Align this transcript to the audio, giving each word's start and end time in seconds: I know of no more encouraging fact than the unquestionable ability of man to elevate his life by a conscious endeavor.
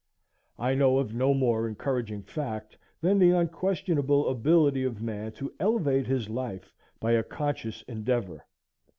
I 0.57 0.73
know 0.73 0.97
of 0.97 1.13
no 1.13 1.31
more 1.31 1.67
encouraging 1.67 2.23
fact 2.23 2.75
than 3.01 3.19
the 3.19 3.29
unquestionable 3.29 4.29
ability 4.31 4.83
of 4.83 4.99
man 4.99 5.31
to 5.33 5.53
elevate 5.59 6.07
his 6.07 6.27
life 6.27 6.73
by 6.99 7.11
a 7.11 7.21
conscious 7.21 7.83
endeavor. 7.83 8.47